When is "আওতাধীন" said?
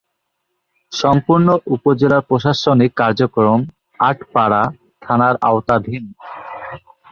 5.41-6.03